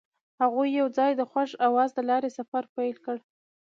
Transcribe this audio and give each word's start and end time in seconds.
هغوی 0.41 0.69
یوځای 0.81 1.11
د 1.15 1.21
خوښ 1.31 1.49
اواز 1.67 1.89
له 1.97 2.03
لارې 2.09 2.29
سفر 2.37 2.63
پیل 2.75 2.95
کړ. 3.05 3.17